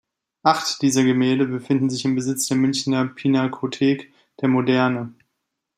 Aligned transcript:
Acht 0.41 0.81
dieser 0.81 1.03
Gemälde 1.03 1.45
befinden 1.45 1.91
sich 1.91 2.05
im 2.05 2.15
Besitz 2.15 2.47
der 2.47 2.57
Münchner 2.57 3.05
Pinakothek 3.05 4.11
der 4.39 4.47
Moderne. 4.47 5.13